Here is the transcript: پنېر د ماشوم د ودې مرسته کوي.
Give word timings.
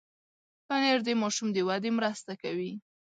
پنېر 0.67 0.99
د 1.05 1.09
ماشوم 1.21 1.47
د 1.53 1.57
ودې 1.67 1.91
مرسته 1.97 2.33
کوي. 2.41 2.71